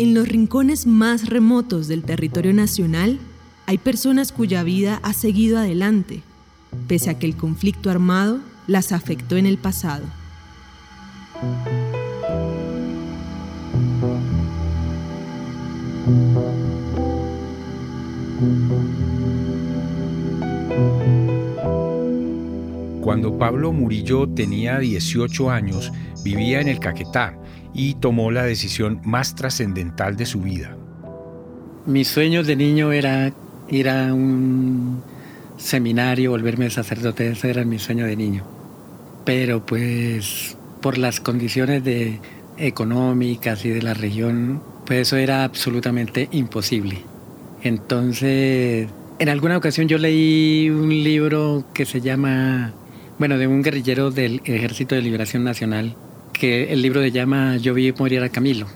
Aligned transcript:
En 0.00 0.14
los 0.14 0.26
rincones 0.26 0.86
más 0.86 1.28
remotos 1.28 1.86
del 1.86 2.04
territorio 2.04 2.54
nacional 2.54 3.18
hay 3.66 3.76
personas 3.76 4.32
cuya 4.32 4.62
vida 4.62 4.98
ha 5.02 5.12
seguido 5.12 5.58
adelante, 5.58 6.22
pese 6.88 7.10
a 7.10 7.18
que 7.18 7.26
el 7.26 7.36
conflicto 7.36 7.90
armado 7.90 8.38
las 8.66 8.92
afectó 8.92 9.36
en 9.36 9.44
el 9.44 9.58
pasado. 9.58 10.06
Cuando 23.02 23.36
Pablo 23.36 23.70
Murillo 23.74 24.26
tenía 24.30 24.78
18 24.78 25.50
años, 25.50 25.92
vivía 26.24 26.62
en 26.62 26.68
el 26.68 26.78
Caquetá 26.78 27.39
y 27.74 27.94
tomó 27.94 28.30
la 28.30 28.44
decisión 28.44 29.00
más 29.04 29.34
trascendental 29.34 30.16
de 30.16 30.26
su 30.26 30.40
vida. 30.40 30.76
Mi 31.86 32.04
sueño 32.04 32.42
de 32.42 32.56
niño 32.56 32.92
era 32.92 33.32
ir 33.68 33.88
a 33.88 34.12
un 34.12 35.02
seminario, 35.56 36.30
volverme 36.30 36.70
sacerdote, 36.70 37.30
ese 37.30 37.50
era 37.50 37.64
mi 37.64 37.78
sueño 37.78 38.06
de 38.06 38.16
niño. 38.16 38.44
Pero 39.24 39.64
pues 39.64 40.56
por 40.80 40.98
las 40.98 41.20
condiciones 41.20 41.84
de, 41.84 42.18
económicas 42.60 43.64
y 43.64 43.70
de 43.70 43.82
la 43.82 43.94
región, 43.94 44.62
pues 44.86 45.00
eso 45.00 45.16
era 45.16 45.44
absolutamente 45.44 46.28
imposible. 46.32 46.98
Entonces, 47.62 48.88
en 49.18 49.28
alguna 49.28 49.56
ocasión 49.56 49.88
yo 49.88 49.98
leí 49.98 50.70
un 50.70 50.90
libro 50.90 51.64
que 51.74 51.86
se 51.86 52.00
llama, 52.00 52.72
bueno, 53.18 53.38
de 53.38 53.46
un 53.46 53.62
guerrillero 53.62 54.10
del 54.10 54.40
Ejército 54.44 54.94
de 54.94 55.02
Liberación 55.02 55.44
Nacional, 55.44 55.96
que 56.32 56.72
el 56.72 56.82
libro 56.82 57.00
se 57.00 57.10
llama 57.10 57.56
Yo 57.56 57.74
vi 57.74 57.92
morir 57.92 58.22
a 58.22 58.28
Camilo. 58.28 58.66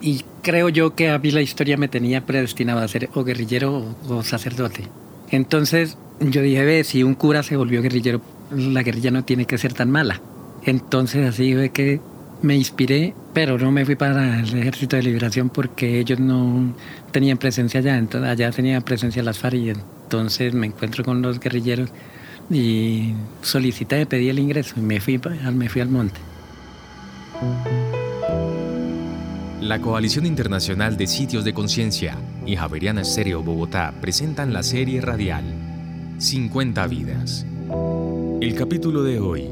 Y 0.00 0.24
creo 0.42 0.68
yo 0.68 0.94
que 0.94 1.10
a 1.10 1.18
mí 1.18 1.30
la 1.30 1.42
historia 1.42 1.76
me 1.76 1.88
tenía 1.88 2.24
predestinado 2.24 2.80
a 2.80 2.88
ser 2.88 3.10
o 3.14 3.24
guerrillero 3.24 3.96
o, 4.08 4.22
sacerdote. 4.22 4.84
Entonces 5.30 5.98
yo 6.20 6.42
dije, 6.42 6.64
ve, 6.64 6.84
si 6.84 7.02
un 7.02 7.14
cura 7.14 7.42
se 7.42 7.56
volvió 7.56 7.82
guerrillero, 7.82 8.20
la 8.50 8.82
guerrilla 8.82 9.10
no 9.10 9.24
tiene 9.24 9.44
que 9.44 9.58
ser 9.58 9.74
tan 9.74 9.90
mala. 9.90 10.20
Entonces 10.64 11.28
así 11.28 11.54
fue 11.54 11.70
que 11.70 12.00
me 12.42 12.56
inspiré, 12.56 13.14
pero 13.34 13.58
no 13.58 13.70
me 13.70 13.84
fui 13.84 13.96
para 13.96 14.40
el 14.40 14.58
Ejército 14.58 14.96
de 14.96 15.02
Liberación 15.02 15.50
porque 15.50 16.00
ellos 16.00 16.18
no 16.18 16.74
tenían 17.12 17.38
presencia 17.38 17.80
allá, 17.80 17.98
entonces 17.98 18.30
allá 18.30 18.50
tenía 18.50 18.80
presencia 18.80 19.22
las 19.22 19.38
FARC 19.38 19.54
y 19.54 19.70
entonces 19.70 20.54
me 20.54 20.66
encuentro 20.66 21.04
con 21.04 21.20
los 21.20 21.38
guerrilleros 21.38 21.90
y 22.50 23.14
solicité, 23.42 24.06
pedí 24.06 24.28
el 24.28 24.38
ingreso 24.38 24.74
y 24.78 24.80
me 24.80 25.00
fui, 25.00 25.20
me 25.52 25.68
fui 25.68 25.82
al 25.82 25.88
monte. 25.88 26.18
La 29.62 29.80
Coalición 29.80 30.26
Internacional 30.26 30.98
de 30.98 31.06
Sitios 31.06 31.42
de 31.42 31.54
Conciencia 31.54 32.18
y 32.44 32.54
Javeriana 32.54 33.00
Estéreo 33.00 33.42
Bogotá 33.42 33.94
presentan 33.98 34.52
la 34.52 34.62
serie 34.62 35.00
radial 35.00 35.44
50 36.18 36.86
vidas. 36.88 37.46
El 38.42 38.54
capítulo 38.54 39.04
de 39.04 39.20
hoy, 39.20 39.48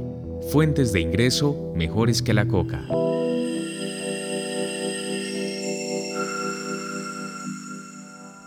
Fuentes 0.52 0.92
de 0.92 1.00
ingreso 1.00 1.72
mejores 1.74 2.20
que 2.20 2.34
la 2.34 2.46
coca. 2.46 2.86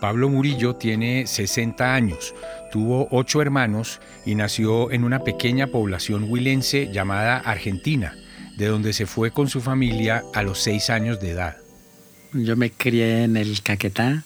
Pablo 0.00 0.28
Murillo 0.28 0.76
tiene 0.76 1.26
60 1.26 1.94
años, 1.94 2.32
tuvo 2.70 3.08
ocho 3.10 3.42
hermanos 3.42 4.00
y 4.24 4.36
nació 4.36 4.92
en 4.92 5.02
una 5.02 5.24
pequeña 5.24 5.66
población 5.66 6.26
huilense 6.30 6.92
llamada 6.92 7.38
Argentina 7.38 8.14
de 8.56 8.66
donde 8.66 8.92
se 8.92 9.06
fue 9.06 9.30
con 9.30 9.48
su 9.48 9.60
familia 9.60 10.24
a 10.34 10.42
los 10.42 10.58
seis 10.60 10.90
años 10.90 11.20
de 11.20 11.30
edad. 11.30 11.56
Yo 12.32 12.56
me 12.56 12.70
crié 12.70 13.24
en 13.24 13.36
el 13.36 13.62
Caquetá, 13.62 14.24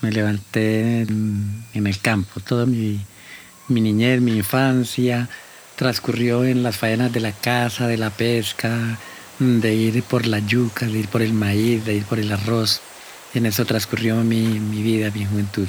me 0.00 0.10
levanté 0.10 1.02
en, 1.02 1.64
el 1.72 1.98
campo. 2.00 2.40
Toda 2.40 2.66
mi, 2.66 3.00
niñez, 3.68 4.20
mi 4.20 4.36
infancia 4.36 5.28
transcurrió 5.76 6.44
en 6.44 6.62
las 6.62 6.76
faenas 6.76 7.12
de 7.12 7.20
la 7.20 7.32
casa, 7.32 7.86
de 7.86 7.96
la 7.96 8.10
pesca, 8.10 8.98
de 9.38 9.74
ir 9.74 10.02
por 10.02 10.26
la 10.26 10.40
yuca, 10.40 10.86
de 10.86 10.98
ir 10.98 11.08
por 11.08 11.22
el 11.22 11.32
maíz, 11.32 11.84
de 11.84 11.94
ir 11.94 12.04
por 12.04 12.18
el 12.18 12.32
arroz. 12.32 12.80
En 13.34 13.46
eso 13.46 13.64
transcurrió 13.64 14.16
mi 14.16 14.82
vida, 14.82 15.10
mi 15.14 15.24
juventud. 15.24 15.68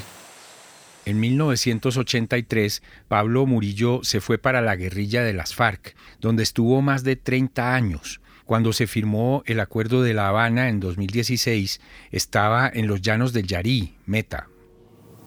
En 1.10 1.20
1983, 1.20 2.84
Pablo 3.08 3.48
Murillo 3.48 4.02
se 4.04 4.22
fue 4.22 4.38
para 4.38 4.62
la 4.62 4.76
guerrilla 4.76 5.24
de 5.24 5.34
las 5.34 5.56
FARC, 5.56 5.96
donde 6.22 6.44
estuvo 6.44 6.84
más 6.84 7.04
de 7.04 7.16
30 7.16 7.74
años. 7.74 8.22
Cuando 8.46 8.74
se 8.74 8.86
firmó 8.86 9.42
el 9.48 9.60
Acuerdo 9.60 10.04
de 10.04 10.14
La 10.14 10.28
Habana 10.28 10.70
en 10.70 10.80
2016, 10.80 11.82
estaba 12.12 12.70
en 12.72 12.86
los 12.86 13.02
llanos 13.02 13.34
del 13.34 13.48
Yarí, 13.48 13.96
Meta. 14.06 14.50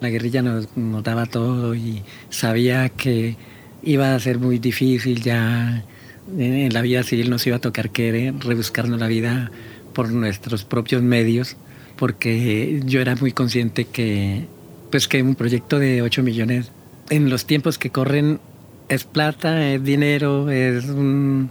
La 0.00 0.08
guerrilla 0.08 0.40
nos, 0.40 0.68
daba 1.02 1.26
todo 1.26 1.74
y 1.74 2.04
sabía 2.30 2.88
que 2.88 3.36
iba 3.82 4.14
a 4.14 4.20
ser 4.20 4.38
muy 4.38 4.60
difícil 4.60 5.20
ya 5.20 5.84
en 6.38 6.72
la 6.72 6.80
vida 6.82 7.02
civil 7.02 7.28
nos 7.28 7.44
iba 7.48 7.56
a 7.56 7.60
tocar 7.60 7.90
que 7.90 8.32
rebuscarnos 8.38 9.00
la 9.00 9.08
vida 9.08 9.50
por 9.94 10.12
nuestros 10.12 10.62
propios 10.64 11.02
medios, 11.02 11.56
porque 11.96 12.80
yo 12.84 13.00
era 13.00 13.16
muy 13.16 13.32
consciente 13.32 13.86
que 13.86 14.46
pues 14.92 15.08
que 15.08 15.22
un 15.22 15.34
proyecto 15.34 15.78
de 15.78 16.02
8 16.02 16.22
millones 16.22 16.70
en 17.08 17.30
los 17.30 17.46
tiempos 17.46 17.78
que 17.78 17.88
corren 17.90 18.40
es 18.90 19.04
plata, 19.04 19.72
es 19.72 19.82
dinero, 19.82 20.50
es 20.50 20.84
un, 20.84 21.50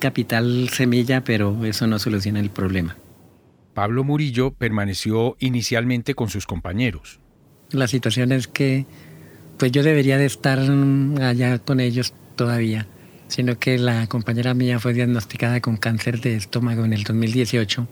capital 0.00 0.70
semilla, 0.70 1.22
pero 1.22 1.64
eso 1.66 1.86
no 1.86 1.98
soluciona 1.98 2.40
el 2.40 2.48
problema. 2.48 2.96
Pablo 3.74 4.04
Murillo 4.04 4.52
permaneció 4.52 5.36
inicialmente 5.38 6.14
con 6.14 6.30
sus 6.30 6.46
compañeros. 6.46 7.20
La 7.70 7.86
situación 7.88 8.32
es 8.32 8.48
que 8.48 8.86
pues 9.58 9.70
yo 9.70 9.82
debería 9.82 10.16
de 10.16 10.24
estar 10.24 10.58
allá 11.20 11.58
con 11.58 11.78
ellos 11.78 12.14
todavía, 12.36 12.86
sino 13.28 13.58
que 13.58 13.78
la 13.78 14.06
compañera 14.06 14.54
mía 14.54 14.80
fue 14.80 14.94
diagnosticada 14.94 15.60
con 15.60 15.76
cáncer 15.76 16.22
de 16.22 16.36
estómago 16.36 16.86
en 16.86 16.94
el 16.94 17.04
2018 17.04 17.86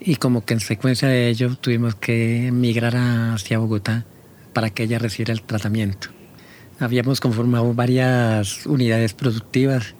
y 0.00 0.16
como 0.16 0.44
que 0.44 0.54
en 0.54 0.60
secuencia 0.60 1.08
de 1.08 1.28
ello 1.28 1.54
tuvimos 1.56 1.94
que 1.94 2.48
emigrar 2.48 2.96
hacia 2.96 3.58
Bogotá 3.58 4.04
para 4.52 4.70
que 4.70 4.84
ella 4.84 4.98
recibiera 4.98 5.32
el 5.32 5.42
tratamiento. 5.42 6.08
Habíamos 6.78 7.20
conformado 7.20 7.74
varias 7.74 8.64
unidades 8.66 9.12
productivas, 9.12 9.94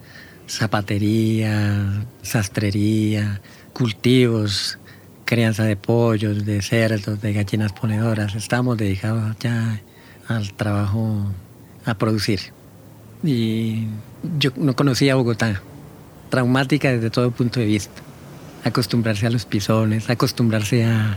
zapatería, 0.49 2.07
sastrería, 2.23 3.43
cultivos, 3.75 4.79
crianza 5.27 5.65
de 5.65 5.77
pollos, 5.77 6.47
de 6.47 6.63
cerdos, 6.63 7.21
de 7.21 7.35
gallinas 7.35 7.73
ponedoras. 7.73 8.35
Estábamos 8.35 8.79
dedicados 8.79 9.37
ya 9.41 9.83
al 10.27 10.55
trabajo 10.55 11.31
a 11.85 11.95
producir. 11.95 12.41
Y 13.23 13.87
yo 14.39 14.51
no 14.57 14.75
conocía 14.75 15.15
Bogotá, 15.17 15.61
traumática 16.31 16.91
desde 16.91 17.11
todo 17.11 17.31
punto 17.31 17.61
de 17.61 17.67
vista. 17.67 18.03
Acostumbrarse 18.65 19.27
a 19.27 19.31
los 19.31 19.47
pisones, 19.47 20.11
acostumbrarse 20.11 20.85
a 20.85 21.17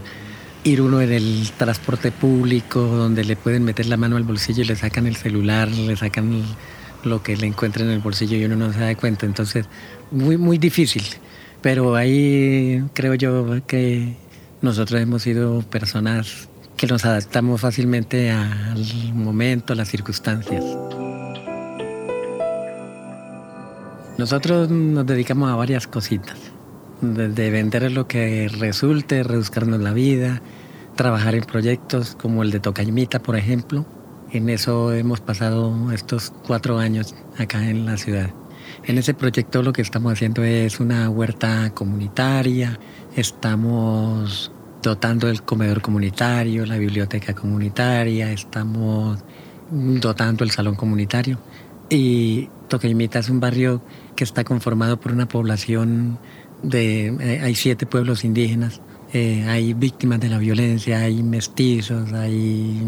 ir 0.64 0.82
uno 0.82 1.02
en 1.02 1.12
el 1.12 1.50
transporte 1.58 2.12
público 2.12 2.80
donde 2.80 3.26
le 3.26 3.36
pueden 3.36 3.64
meter 3.64 3.88
la 3.88 3.98
mano 3.98 4.16
al 4.16 4.24
bolsillo 4.24 4.64
y 4.64 4.66
le 4.66 4.76
sacan 4.76 5.08
el 5.08 5.18
celular, 5.18 5.70
le 5.70 5.96
sacan 5.98 6.44
lo 7.04 7.22
que 7.22 7.36
le 7.36 7.48
encuentran 7.48 7.88
en 7.88 7.94
el 7.94 8.00
bolsillo 8.00 8.38
y 8.38 8.46
uno 8.46 8.56
no 8.56 8.72
se 8.72 8.80
da 8.80 8.96
cuenta. 8.96 9.26
Entonces, 9.26 9.66
muy, 10.12 10.38
muy 10.38 10.58
difícil. 10.58 11.04
Pero 11.62 11.96
ahí 11.96 12.84
creo 12.94 13.16
yo 13.16 13.66
que 13.68 14.16
nosotros 14.62 15.02
hemos 15.02 15.22
sido 15.22 15.62
personas 15.64 16.48
que 16.78 16.88
nos 16.88 17.06
adaptamos 17.06 17.62
fácilmente 17.62 18.32
al 18.32 19.14
momento, 19.14 19.74
a 19.74 19.76
las 19.76 19.90
circunstancias. 19.90 20.64
Nosotros 24.18 24.70
nos 24.70 25.06
dedicamos 25.06 25.52
a 25.52 25.56
varias 25.56 25.88
cositas 25.88 26.53
de 27.04 27.52
vender 27.52 27.92
lo 27.92 28.08
que 28.08 28.48
resulte, 28.48 29.24
reduzcarnos 29.24 29.82
la 29.82 29.92
vida, 29.92 30.42
trabajar 30.96 31.36
en 31.36 31.44
proyectos 31.44 32.16
como 32.16 32.44
el 32.44 32.52
de 32.52 32.60
Tocaimita, 32.60 33.20
por 33.20 33.36
ejemplo. 33.36 33.86
En 34.32 34.50
eso 34.50 34.94
hemos 34.94 35.20
pasado 35.20 35.92
estos 35.92 36.32
cuatro 36.48 36.80
años 36.80 37.14
acá 37.38 37.70
en 37.70 37.86
la 37.86 37.98
ciudad. 37.98 38.30
En 38.86 38.98
ese 38.98 39.14
proyecto 39.14 39.62
lo 39.62 39.74
que 39.74 39.82
estamos 39.82 40.14
haciendo 40.14 40.44
es 40.44 40.80
una 40.80 41.10
huerta 41.10 41.72
comunitaria, 41.74 42.80
estamos 43.16 44.52
dotando 44.82 45.30
el 45.30 45.44
comedor 45.44 45.82
comunitario, 45.82 46.66
la 46.66 46.78
biblioteca 46.78 47.34
comunitaria, 47.34 48.32
estamos 48.32 49.20
dotando 49.70 50.44
el 50.44 50.52
salón 50.52 50.76
comunitario. 50.76 51.38
Y 51.90 52.50
Tocaimita 52.70 53.20
es 53.20 53.30
un 53.30 53.40
barrio 53.40 53.82
que 54.16 54.24
está 54.24 54.44
conformado 54.44 55.00
por 55.00 55.12
una 55.12 55.28
población 55.28 56.18
eh, 56.72 57.40
hay 57.42 57.56
siete 57.56 57.86
pueblos 57.86 58.24
indígenas, 58.24 58.82
eh, 59.14 59.44
hay 59.48 59.74
víctimas 59.74 60.20
de 60.20 60.30
la 60.30 60.38
violencia, 60.38 61.00
hay 61.00 61.22
mestizos, 61.22 62.12
hay 62.14 62.82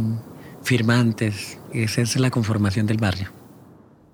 firmantes. 0.63 1.59
Esa 1.73 2.01
es 2.01 2.15
la 2.17 2.31
conformación 2.31 2.87
del 2.87 2.97
barrio. 2.97 3.29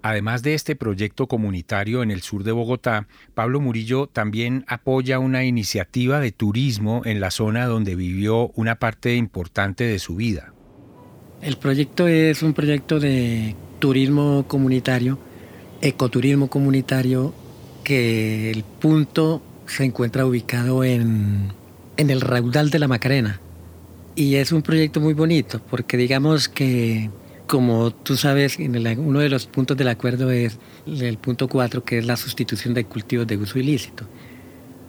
Además 0.04 0.42
de 0.42 0.56
este 0.56 0.76
proyecto 0.76 1.28
comunitario 1.28 2.02
en 2.02 2.10
el 2.10 2.22
sur 2.22 2.44
de 2.44 2.52
Bogotá, 2.52 3.08
Pablo 3.36 3.62
Murillo 3.62 4.08
también 4.08 4.66
apoya 4.68 5.20
una 5.20 5.46
iniciativa 5.46 6.20
de 6.20 6.32
turismo 6.32 7.04
en 7.06 7.20
la 7.20 7.30
zona 7.30 7.68
donde 7.68 7.96
vivió 7.96 8.50
una 8.56 8.76
parte 8.76 9.16
importante 9.16 9.84
de 9.84 10.00
su 10.00 10.16
vida. 10.16 10.54
El 11.42 11.58
proyecto 11.58 12.08
es 12.08 12.42
un 12.42 12.54
proyecto 12.54 13.00
de 13.00 13.56
turismo 13.80 14.46
comunitario, 14.48 15.20
ecoturismo 15.82 16.50
comunitario, 16.50 17.34
que 17.84 18.52
el 18.52 18.64
punto 18.64 19.42
se 19.72 19.86
encuentra 19.86 20.26
ubicado 20.26 20.84
en, 20.84 21.54
en 21.98 22.10
el 22.10 22.22
raudal 22.22 22.70
de 22.70 22.80
la 22.80 22.88
Macarena. 22.88 23.40
Y 24.16 24.36
es 24.36 24.52
un 24.52 24.62
proyecto 24.62 25.00
muy 25.00 25.14
bonito, 25.14 25.62
porque 25.70 25.96
digamos 25.96 26.50
que 26.50 27.10
como 27.52 27.92
tú 27.92 28.16
sabes, 28.16 28.58
uno 28.60 29.20
de 29.20 29.28
los 29.28 29.46
puntos 29.46 29.76
del 29.76 29.90
acuerdo 29.90 30.32
es 30.32 30.58
el 30.88 31.18
punto 31.18 31.50
4, 31.50 31.84
que 31.84 31.98
es 31.98 32.06
la 32.06 32.16
sustitución 32.16 32.74
de 32.74 32.86
cultivos 32.86 33.28
de 33.28 33.36
uso 33.36 33.60
ilícito. 33.60 34.06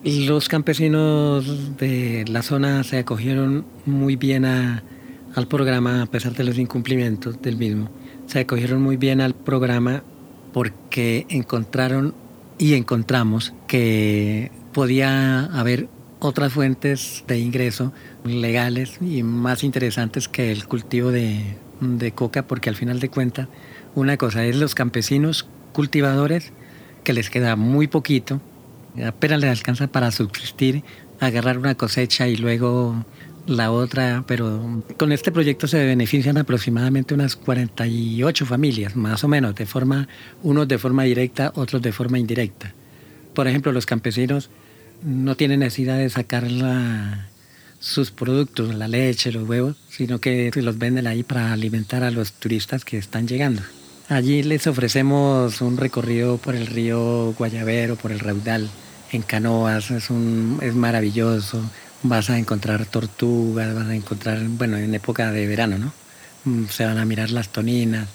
Los 0.04 0.48
campesinos 0.48 1.76
de 1.76 2.24
la 2.28 2.42
zona 2.42 2.84
se 2.84 2.98
acogieron 2.98 3.64
muy 3.84 4.14
bien 4.14 4.44
al 4.44 5.48
programa, 5.48 6.02
a 6.02 6.06
pesar 6.06 6.34
de 6.34 6.44
los 6.44 6.56
incumplimientos 6.56 7.42
del 7.42 7.56
mismo. 7.56 7.90
Se 8.26 8.38
acogieron 8.38 8.80
muy 8.80 8.96
bien 8.96 9.20
al 9.20 9.34
programa 9.34 10.04
porque 10.52 11.26
encontraron 11.30 12.14
y 12.58 12.74
encontramos 12.74 13.54
que 13.66 14.52
podía 14.72 15.44
haber 15.46 15.88
otras 16.20 16.52
fuentes 16.52 17.24
de 17.26 17.38
ingreso 17.38 17.92
legales 18.24 18.98
y 19.00 19.22
más 19.22 19.64
interesantes 19.64 20.28
que 20.28 20.52
el 20.52 20.66
cultivo 20.66 21.10
de, 21.10 21.56
de 21.80 22.12
coca 22.12 22.46
porque 22.46 22.68
al 22.70 22.76
final 22.76 23.00
de 23.00 23.08
cuentas 23.08 23.48
una 23.94 24.16
cosa 24.16 24.44
es 24.44 24.56
los 24.56 24.74
campesinos 24.74 25.46
cultivadores 25.72 26.52
que 27.04 27.12
les 27.12 27.30
queda 27.30 27.56
muy 27.56 27.88
poquito, 27.88 28.40
apenas 29.04 29.40
les 29.40 29.50
alcanza 29.50 29.88
para 29.88 30.10
subsistir, 30.10 30.84
agarrar 31.20 31.58
una 31.58 31.74
cosecha 31.74 32.28
y 32.28 32.36
luego 32.36 33.04
la 33.46 33.72
otra, 33.72 34.24
pero 34.26 34.82
con 34.96 35.12
este 35.12 35.32
proyecto 35.32 35.66
se 35.66 35.84
benefician 35.84 36.38
aproximadamente 36.38 37.14
unas 37.14 37.34
48 37.36 38.46
familias, 38.46 38.94
más 38.94 39.24
o 39.24 39.28
menos, 39.28 39.54
de 39.54 39.66
forma, 39.66 40.08
unos 40.42 40.68
de 40.68 40.78
forma 40.78 41.02
directa, 41.02 41.52
otros 41.56 41.82
de 41.82 41.92
forma 41.92 42.18
indirecta. 42.18 42.72
Por 43.34 43.48
ejemplo, 43.48 43.72
los 43.72 43.86
campesinos 43.86 44.50
no 45.02 45.36
tienen 45.36 45.60
necesidad 45.60 45.98
de 45.98 46.10
sacar 46.10 46.46
sus 47.80 48.10
productos, 48.10 48.74
la 48.74 48.88
leche, 48.88 49.32
los 49.32 49.48
huevos, 49.48 49.76
sino 49.90 50.20
que 50.20 50.50
los 50.54 50.78
venden 50.78 51.06
ahí 51.06 51.22
para 51.22 51.52
alimentar 51.52 52.04
a 52.04 52.10
los 52.10 52.32
turistas 52.32 52.84
que 52.84 52.98
están 52.98 53.26
llegando. 53.26 53.62
Allí 54.08 54.42
les 54.42 54.66
ofrecemos 54.66 55.60
un 55.60 55.76
recorrido 55.76 56.36
por 56.36 56.54
el 56.54 56.66
río 56.66 57.32
Guayabero, 57.32 57.96
por 57.96 58.12
el 58.12 58.20
raudal, 58.20 58.68
en 59.10 59.22
canoas, 59.22 59.90
es, 59.90 60.10
es 60.60 60.74
maravilloso. 60.74 61.62
Vas 62.02 62.30
a 62.30 62.38
encontrar 62.38 62.84
tortugas, 62.86 63.74
vas 63.74 63.86
a 63.86 63.94
encontrar, 63.94 64.40
bueno, 64.48 64.76
en 64.76 64.94
época 64.94 65.30
de 65.30 65.46
verano, 65.46 65.78
¿no? 65.78 65.92
Mm, 66.44 66.66
se 66.66 66.84
van 66.84 66.98
a 66.98 67.04
mirar 67.04 67.30
las 67.30 67.48
toninas, 67.48 68.08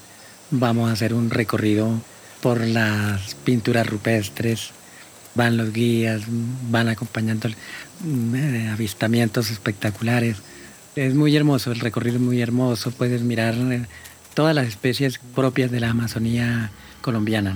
vamos 0.51 0.90
a 0.90 0.94
hacer 0.94 1.13
un 1.13 1.30
recorrido 1.30 2.01
por 2.42 2.66
las 2.66 3.36
pinturas 3.36 3.88
rupestres, 3.88 4.72
van 5.38 5.56
los 5.56 5.72
guías, 5.72 6.24
van 6.69 6.89
acompañando 6.89 7.48
eh, 7.48 8.69
avistamientos 8.74 9.50
espectaculares. 9.50 10.38
Es 10.98 11.13
muy 11.13 11.36
hermoso, 11.36 11.72
el 11.72 11.80
recorrido 11.80 12.18
es 12.18 12.22
muy 12.22 12.42
hermoso, 12.42 12.92
puedes 12.92 13.22
mirar 13.22 13.54
eh, 13.56 13.86
todas 14.34 14.54
las 14.54 14.68
especies 14.68 15.19
propias 15.34 15.72
de 15.72 15.80
la 15.80 15.92
Amazonía 15.92 16.72
colombiana. 17.01 17.56